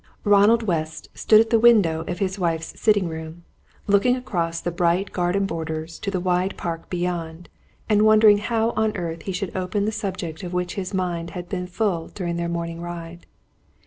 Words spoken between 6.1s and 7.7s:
wide park beyond,